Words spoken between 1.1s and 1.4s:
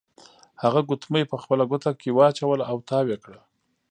په